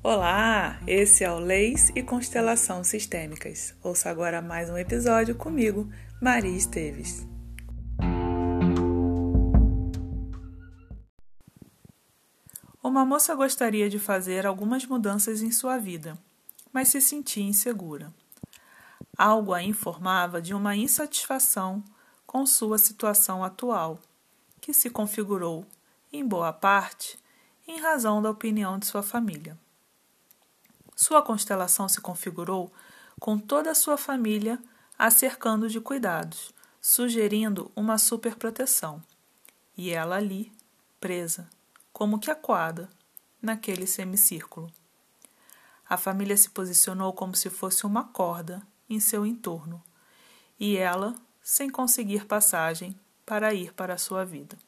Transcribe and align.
Olá, 0.00 0.78
esse 0.86 1.24
é 1.24 1.30
o 1.30 1.40
Leis 1.40 1.90
e 1.92 2.04
Constelação 2.04 2.84
Sistêmicas. 2.84 3.74
Ouça 3.82 4.08
agora 4.08 4.40
mais 4.40 4.70
um 4.70 4.78
episódio 4.78 5.34
comigo, 5.34 5.90
Maria 6.22 6.56
Esteves. 6.56 7.26
Uma 12.80 13.04
moça 13.04 13.34
gostaria 13.34 13.90
de 13.90 13.98
fazer 13.98 14.46
algumas 14.46 14.86
mudanças 14.86 15.42
em 15.42 15.50
sua 15.50 15.78
vida, 15.78 16.16
mas 16.72 16.88
se 16.88 17.00
sentia 17.00 17.42
insegura. 17.42 18.14
Algo 19.16 19.52
a 19.52 19.64
informava 19.64 20.40
de 20.40 20.54
uma 20.54 20.76
insatisfação 20.76 21.82
com 22.24 22.46
sua 22.46 22.78
situação 22.78 23.42
atual, 23.42 23.98
que 24.60 24.72
se 24.72 24.90
configurou, 24.90 25.66
em 26.12 26.24
boa 26.24 26.52
parte, 26.52 27.18
em 27.66 27.80
razão 27.80 28.22
da 28.22 28.30
opinião 28.30 28.78
de 28.78 28.86
sua 28.86 29.02
família. 29.02 29.58
Sua 31.00 31.22
constelação 31.22 31.88
se 31.88 32.00
configurou 32.00 32.72
com 33.20 33.38
toda 33.38 33.70
a 33.70 33.74
sua 33.74 33.96
família 33.96 34.60
a 34.98 35.12
cercando 35.12 35.68
de 35.68 35.80
cuidados, 35.80 36.52
sugerindo 36.80 37.70
uma 37.76 37.96
superproteção. 37.96 39.00
E 39.76 39.90
ela 39.90 40.16
ali, 40.16 40.52
presa, 40.98 41.48
como 41.92 42.18
que 42.18 42.32
aquada, 42.32 42.90
naquele 43.40 43.86
semicírculo. 43.86 44.72
A 45.88 45.96
família 45.96 46.36
se 46.36 46.50
posicionou 46.50 47.12
como 47.12 47.36
se 47.36 47.48
fosse 47.48 47.86
uma 47.86 48.02
corda 48.02 48.60
em 48.90 48.98
seu 48.98 49.24
entorno, 49.24 49.80
e 50.58 50.76
ela, 50.76 51.14
sem 51.40 51.70
conseguir 51.70 52.26
passagem 52.26 52.98
para 53.24 53.54
ir 53.54 53.72
para 53.72 53.94
a 53.94 53.98
sua 53.98 54.24
vida. 54.24 54.58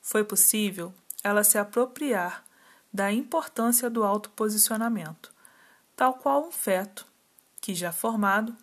Foi 0.00 0.24
possível 0.24 0.94
ela 1.22 1.44
se 1.44 1.58
apropriar 1.58 2.47
da 2.98 3.12
importância 3.12 3.88
do 3.88 4.02
autoposicionamento, 4.02 5.32
tal 5.94 6.14
qual 6.14 6.44
um 6.44 6.50
feto 6.50 7.06
que, 7.60 7.72
já 7.72 7.92
formado, 7.92 8.56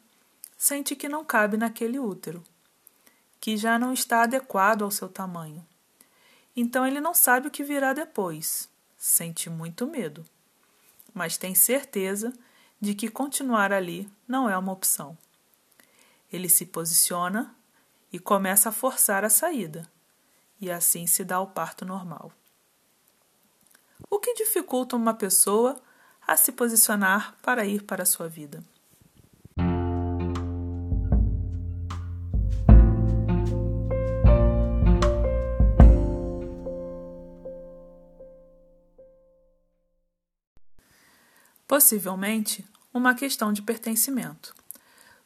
sente 0.58 0.94
que 0.94 1.08
não 1.08 1.24
cabe 1.24 1.56
naquele 1.56 1.98
útero, 1.98 2.44
que 3.40 3.56
já 3.56 3.80
não 3.80 3.94
está 3.94 4.24
adequado 4.24 4.82
ao 4.82 4.92
seu 4.92 5.08
tamanho. 5.08 5.66
Então 6.54 6.86
ele 6.86 7.00
não 7.00 7.14
sabe 7.14 7.48
o 7.48 7.52
que 7.52 7.64
virá 7.64 7.94
depois, 7.94 8.70
sente 8.98 9.50
muito 9.50 9.88
medo, 9.88 10.26
mas 11.14 11.38
tem 11.38 11.56
certeza 11.56 12.34
de 12.82 12.94
que 12.94 13.08
continuar 13.08 13.72
ali 13.72 14.12
não 14.28 14.50
é 14.50 14.58
uma 14.58 14.74
opção. 14.74 15.18
Ele 16.30 16.50
se 16.50 16.66
posiciona 16.66 17.56
e 18.12 18.20
começa 18.20 18.68
a 18.68 18.74
forçar 18.74 19.24
a 19.24 19.30
saída, 19.30 19.90
e 20.60 20.70
assim 20.70 21.08
se 21.08 21.24
dá 21.24 21.40
o 21.40 21.48
parto 21.48 21.86
normal. 21.86 22.34
Que 24.26 24.34
dificulta 24.34 24.96
uma 24.96 25.14
pessoa 25.14 25.80
a 26.26 26.36
se 26.36 26.52
posicionar 26.52 27.36
para 27.44 27.64
ir 27.64 27.84
para 27.84 28.02
a 28.02 28.06
sua 28.08 28.28
vida? 28.28 28.64
Possivelmente, 41.68 42.68
uma 42.92 43.14
questão 43.14 43.54
de 43.54 43.62
pertencimento. 43.62 44.56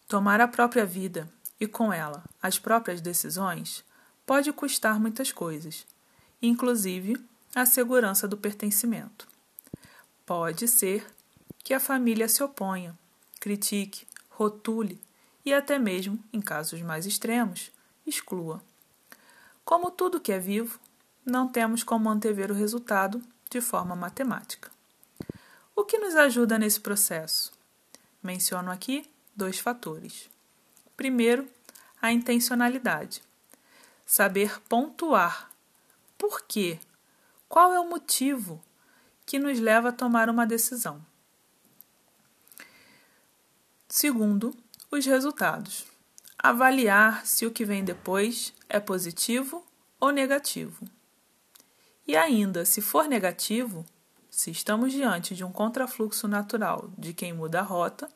Tomar 0.09 0.41
a 0.41 0.47
própria 0.49 0.85
vida 0.85 1.31
e, 1.57 1.65
com 1.65 1.93
ela, 1.93 2.25
as 2.41 2.59
próprias 2.59 2.99
decisões 2.99 3.81
pode 4.25 4.51
custar 4.51 4.99
muitas 4.99 5.31
coisas, 5.31 5.87
inclusive 6.41 7.15
a 7.55 7.65
segurança 7.65 8.27
do 8.27 8.37
pertencimento. 8.37 9.27
Pode 10.25 10.67
ser 10.67 11.05
que 11.63 11.73
a 11.73 11.79
família 11.79 12.27
se 12.27 12.43
oponha, 12.43 12.97
critique, 13.39 14.07
rotule 14.29 15.01
e 15.45 15.53
até 15.53 15.79
mesmo, 15.79 16.23
em 16.31 16.41
casos 16.41 16.81
mais 16.81 17.05
extremos, 17.05 17.71
exclua. 18.05 18.63
Como 19.65 19.91
tudo 19.91 20.19
que 20.19 20.31
é 20.31 20.39
vivo, 20.39 20.79
não 21.25 21.47
temos 21.47 21.83
como 21.83 22.09
antever 22.09 22.51
o 22.51 22.55
resultado 22.55 23.21
de 23.49 23.61
forma 23.61 23.95
matemática. 23.95 24.71
O 25.75 25.83
que 25.83 25.97
nos 25.97 26.15
ajuda 26.15 26.57
nesse 26.59 26.79
processo? 26.79 27.51
Menciono 28.21 28.69
aqui 28.69 29.09
dois 29.35 29.59
fatores. 29.59 30.29
Primeiro, 30.95 31.47
a 32.01 32.11
intencionalidade. 32.11 33.23
Saber 34.05 34.59
pontuar 34.61 35.49
por 36.17 36.41
quê 36.41 36.79
qual 37.49 37.73
é 37.73 37.79
o 37.79 37.89
motivo 37.89 38.61
que 39.25 39.39
nos 39.39 39.59
leva 39.59 39.89
a 39.89 39.91
tomar 39.91 40.29
uma 40.29 40.45
decisão? 40.45 41.03
Segundo, 43.87 44.55
os 44.91 45.03
resultados. 45.07 45.87
Avaliar 46.37 47.25
se 47.25 47.47
o 47.47 47.51
que 47.51 47.65
vem 47.65 47.83
depois 47.83 48.53
é 48.69 48.79
positivo 48.79 49.65
ou 49.99 50.11
negativo. 50.11 50.85
E 52.07 52.15
ainda, 52.15 52.63
se 52.65 52.81
for 52.81 53.07
negativo, 53.07 53.83
se 54.29 54.51
estamos 54.51 54.93
diante 54.93 55.35
de 55.35 55.43
um 55.43 55.51
contrafluxo 55.51 56.27
natural 56.27 56.91
de 56.95 57.13
quem 57.13 57.33
muda 57.33 57.61
a 57.61 57.63
rota, 57.63 58.07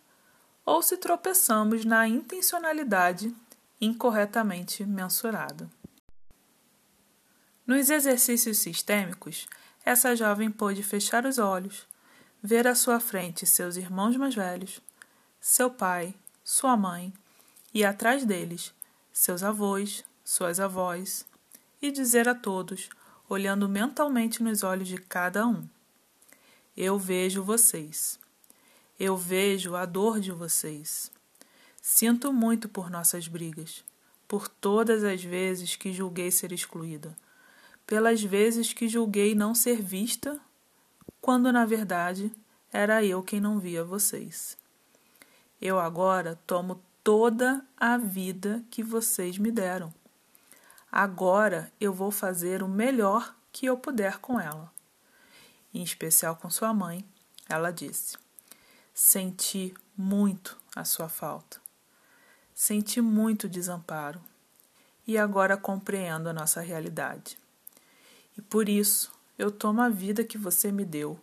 ou 0.63 0.83
se 0.83 0.95
tropeçamos 0.95 1.83
na 1.83 2.07
intencionalidade 2.07 3.35
incorretamente 3.81 4.85
mensurada. 4.85 5.67
Nos 7.66 7.90
exercícios 7.90 8.57
sistêmicos, 8.57 9.47
essa 9.85 10.13
jovem 10.18 10.51
pôde 10.51 10.84
fechar 10.84 11.25
os 11.25 11.38
olhos, 11.38 11.88
ver 12.41 12.68
à 12.68 12.75
sua 12.75 13.00
frente 13.00 13.46
seus 13.46 13.78
irmãos 13.78 14.18
mais 14.18 14.35
velhos, 14.35 14.81
seu 15.40 15.69
pai, 15.72 16.13
sua 16.44 16.75
mãe 16.75 17.13
e 17.74 17.85
atrás 17.85 18.25
deles 18.25 18.74
seus 19.13 19.44
avós, 19.44 20.03
suas 20.25 20.59
avós, 20.59 21.25
e 21.81 21.90
dizer 21.90 22.28
a 22.28 22.35
todos, 22.35 22.90
olhando 23.29 23.69
mentalmente 23.69 24.44
nos 24.44 24.62
olhos 24.62 24.90
de 24.90 24.97
cada 24.97 25.47
um: 25.47 25.66
Eu 26.75 27.00
vejo 27.00 27.44
vocês. 27.44 28.19
Eu 29.00 29.16
vejo 29.16 29.75
a 29.75 29.85
dor 29.85 30.19
de 30.19 30.31
vocês. 30.31 31.09
Sinto 31.81 32.34
muito 32.34 32.68
por 32.68 32.90
nossas 32.90 33.28
brigas, 33.28 33.85
por 34.28 34.50
todas 34.50 35.03
as 35.03 35.24
vezes 35.24 35.78
que 35.78 35.94
julguei 35.94 36.30
ser 36.30 36.51
excluída 36.51 37.16
pelas 37.85 38.21
vezes 38.21 38.73
que 38.73 38.88
julguei 38.88 39.35
não 39.35 39.53
ser 39.53 39.81
vista, 39.81 40.39
quando 41.21 41.51
na 41.51 41.66
verdade 41.66 42.31
era 42.71 43.03
eu 43.03 43.21
quem 43.21 43.39
não 43.39 43.59
via 43.59 43.83
vocês. 43.83 44.57
Eu 45.61 45.79
agora 45.79 46.39
tomo 46.47 46.81
toda 47.03 47.66
a 47.77 47.97
vida 47.97 48.63
que 48.69 48.81
vocês 48.81 49.38
me 49.38 49.51
deram. 49.51 49.94
Agora 50.91 51.71
eu 51.79 51.94
vou 51.94 52.11
fazer 52.11 52.61
o 52.63 52.67
melhor 52.67 53.35
que 53.51 53.66
eu 53.66 53.77
puder 53.77 54.19
com 54.19 54.39
ela. 54.39 54.71
Em 55.73 55.81
especial 55.81 56.35
com 56.35 56.50
sua 56.50 56.73
mãe, 56.73 57.05
ela 57.50 57.71
disse: 57.71 58.17
Senti 58.94 59.73
muito 59.97 60.57
a 60.75 60.85
sua 60.85 61.09
falta. 61.09 61.61
Senti 62.53 63.01
muito 63.01 63.50
desamparo. 63.50 64.21
E 65.05 65.17
agora 65.17 65.57
compreendo 65.57 66.29
a 66.29 66.33
nossa 66.33 66.61
realidade. 66.61 67.38
E 68.38 68.41
por 68.41 68.67
isso 68.67 69.11
eu 69.38 69.51
tomo 69.51 69.81
a 69.81 69.89
vida 69.89 70.23
que 70.23 70.38
você 70.38 70.71
me 70.71 70.85
deu 70.85 71.19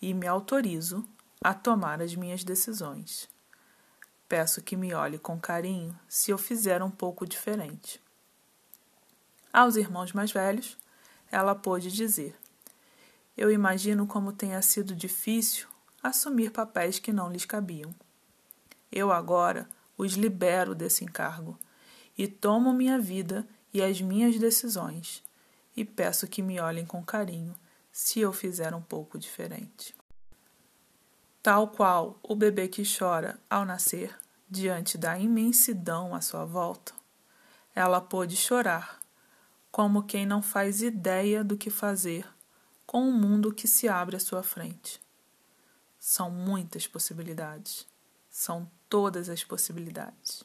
e 0.00 0.12
me 0.12 0.26
autorizo 0.26 1.04
a 1.40 1.52
tomar 1.52 2.00
as 2.00 2.14
minhas 2.14 2.44
decisões. 2.44 3.28
Peço 4.28 4.62
que 4.62 4.76
me 4.76 4.94
olhe 4.94 5.18
com 5.18 5.38
carinho 5.38 5.98
se 6.08 6.30
eu 6.30 6.38
fizer 6.38 6.82
um 6.82 6.90
pouco 6.90 7.26
diferente. 7.26 8.00
Aos 9.52 9.76
irmãos 9.76 10.12
mais 10.12 10.32
velhos, 10.32 10.76
ela 11.30 11.54
pôde 11.54 11.90
dizer: 11.90 12.36
Eu 13.36 13.50
imagino 13.50 14.06
como 14.06 14.32
tenha 14.32 14.60
sido 14.62 14.94
difícil 14.94 15.68
assumir 16.02 16.50
papéis 16.50 16.98
que 16.98 17.12
não 17.12 17.30
lhes 17.30 17.44
cabiam. 17.44 17.94
Eu 18.90 19.12
agora 19.12 19.68
os 19.96 20.14
libero 20.14 20.74
desse 20.74 21.04
encargo 21.04 21.58
e 22.16 22.26
tomo 22.26 22.72
minha 22.72 22.98
vida 22.98 23.46
e 23.72 23.82
as 23.82 24.00
minhas 24.00 24.38
decisões 24.38 25.22
e 25.76 25.84
peço 25.84 26.26
que 26.26 26.42
me 26.42 26.60
olhem 26.60 26.86
com 26.86 27.04
carinho 27.04 27.54
se 27.90 28.20
eu 28.20 28.32
fizer 28.32 28.74
um 28.74 28.82
pouco 28.82 29.18
diferente. 29.18 29.94
Tal 31.42 31.68
qual 31.68 32.18
o 32.22 32.34
bebê 32.34 32.68
que 32.68 32.82
chora 32.84 33.38
ao 33.48 33.64
nascer 33.64 34.16
diante 34.48 34.96
da 34.96 35.18
imensidão 35.18 36.14
à 36.14 36.20
sua 36.20 36.44
volta, 36.44 36.92
ela 37.74 38.00
pôde 38.00 38.36
chorar, 38.36 39.00
como 39.70 40.04
quem 40.04 40.24
não 40.24 40.40
faz 40.40 40.80
ideia 40.80 41.42
do 41.42 41.56
que 41.56 41.70
fazer 41.70 42.26
com 42.86 43.08
o 43.08 43.12
mundo 43.12 43.52
que 43.52 43.66
se 43.66 43.88
abre 43.88 44.16
à 44.16 44.20
sua 44.20 44.42
frente. 44.42 45.00
São 45.98 46.30
muitas 46.30 46.86
possibilidades, 46.86 47.86
são 48.30 48.70
todas 48.88 49.28
as 49.28 49.42
possibilidades. 49.42 50.44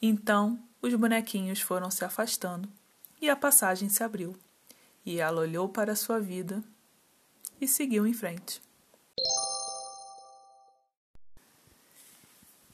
Então, 0.00 0.62
os 0.80 0.94
bonequinhos 0.94 1.60
foram 1.60 1.90
se 1.90 2.04
afastando 2.04 2.68
e 3.24 3.30
a 3.30 3.36
passagem 3.36 3.88
se 3.88 4.04
abriu. 4.04 4.36
E 5.04 5.18
ela 5.18 5.40
olhou 5.40 5.68
para 5.68 5.96
sua 5.96 6.20
vida 6.20 6.62
e 7.58 7.66
seguiu 7.66 8.06
em 8.06 8.12
frente. 8.12 8.60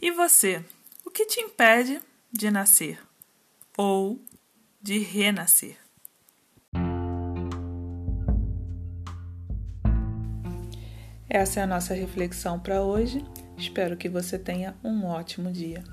E 0.01 0.11
você, 0.11 0.65
o 1.05 1.11
que 1.11 1.27
te 1.27 1.41
impede 1.41 2.01
de 2.33 2.51
nascer 2.51 3.01
ou 3.77 4.21
de 4.81 4.99
renascer? 4.99 5.79
Essa 11.29 11.61
é 11.61 11.63
a 11.63 11.67
nossa 11.67 11.95
reflexão 11.95 12.59
para 12.59 12.83
hoje. 12.83 13.25
Espero 13.57 13.97
que 13.97 14.09
você 14.09 14.37
tenha 14.37 14.77
um 14.83 15.05
ótimo 15.05 15.53
dia. 15.53 15.85